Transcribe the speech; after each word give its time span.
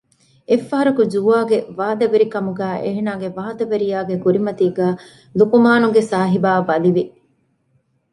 އެއްފަހަރަކު 0.49 1.01
ޖުވާގެ 1.13 1.57
ވާދަވެރިކަމުގައި 1.79 2.79
އޭނާގެ 2.85 3.27
ވާދަވެރިޔާގެ 3.37 4.15
ކުރިމަތީގައި 4.23 4.95
ލުޤުމާނުގެފާނުގެ 5.37 6.01
ސާހިބާ 6.11 6.51
ބަލިވި 6.67 7.03